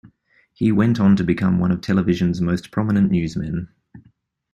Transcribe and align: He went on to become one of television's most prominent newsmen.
He 0.51 0.71
went 0.71 0.99
on 0.99 1.15
to 1.17 1.23
become 1.23 1.59
one 1.59 1.69
of 1.69 1.81
television's 1.81 2.41
most 2.41 2.71
prominent 2.71 3.11
newsmen. 3.11 3.69